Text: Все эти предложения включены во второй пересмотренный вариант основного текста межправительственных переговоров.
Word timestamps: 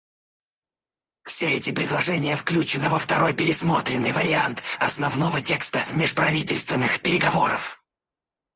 Все 1.25 1.53
эти 1.57 1.71
предложения 1.71 2.35
включены 2.35 2.89
во 2.89 2.97
второй 2.97 3.35
пересмотренный 3.35 4.11
вариант 4.11 4.63
основного 4.79 5.41
текста 5.41 5.85
межправительственных 5.93 7.01
переговоров. 7.03 7.83